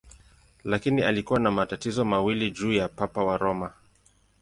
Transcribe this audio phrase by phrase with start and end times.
[0.63, 3.73] Lakini alikuwa na matatizo mawili juu ya Papa wa Roma.